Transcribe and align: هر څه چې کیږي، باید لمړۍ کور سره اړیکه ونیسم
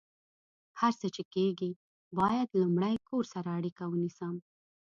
هر 0.79 0.93
څه 0.99 1.07
چې 1.15 1.23
کیږي، 1.33 1.71
باید 2.19 2.47
لمړۍ 2.61 2.95
کور 3.07 3.23
سره 3.33 3.49
اړیکه 3.57 3.83
ونیسم 3.87 4.35